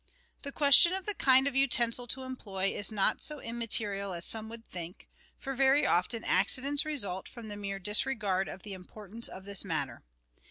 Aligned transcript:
The 0.41 0.51
question 0.51 0.93
of 0.93 1.05
the 1.05 1.13
kind 1.13 1.45
of 1.47 1.55
utensil 1.55 2.07
to 2.07 2.23
employ 2.23 2.71
is 2.75 2.91
not 2.91 3.21
so 3.21 3.39
immaterial 3.39 4.13
as 4.13 4.25
some 4.25 4.49
would 4.49 4.67
think, 4.67 5.07
for 5.37 5.53
very 5.53 5.85
often 5.85 6.23
accidents 6.23 6.85
result 6.85 7.29
from 7.29 7.49
the 7.49 7.55
mere 7.55 7.77
disregard 7.77 8.47
of 8.47 8.63
the 8.63 8.73
importance 8.73 9.27
of 9.27 9.45
this 9.45 9.63
matter. 9.63 10.01